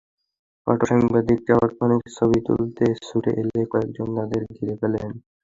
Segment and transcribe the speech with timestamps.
[0.67, 5.09] Photo সাংবাদিক তাৎক্ষণিক ছবি তুলতে ছুটে এলে কয়েকজন তাঁদের ঘিরে ফেলেন।